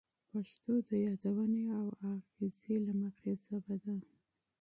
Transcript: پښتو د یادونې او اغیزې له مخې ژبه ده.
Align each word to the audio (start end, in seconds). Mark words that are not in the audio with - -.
پښتو 0.29 0.73
د 0.89 0.91
یادونې 1.05 1.63
او 1.77 1.85
اغیزې 2.11 2.75
له 2.85 2.93
مخې 3.01 3.31
ژبه 3.43 3.75
ده. 3.83 3.93